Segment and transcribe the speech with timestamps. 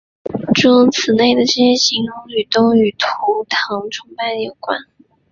[0.55, 4.79] 诸如此类的这些形容语都与图腾崇拜有关。